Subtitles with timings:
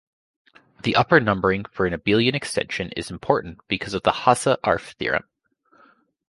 [0.81, 5.25] The upper numbering for an abelian extension is important because of the Hasse-Arf theorem.